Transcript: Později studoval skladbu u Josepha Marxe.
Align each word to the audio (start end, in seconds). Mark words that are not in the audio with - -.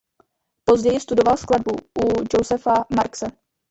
Později 0.63 0.99
studoval 0.99 1.37
skladbu 1.37 1.71
u 2.05 2.23
Josepha 2.35 2.85
Marxe. 2.95 3.27